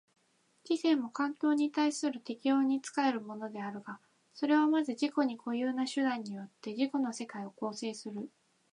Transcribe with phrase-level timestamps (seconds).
[0.63, 3.99] 知性も環境に対する適応に仕えるものであるが、
[4.33, 8.27] それはまず自己に固有な手段によって自己の世界を構成する。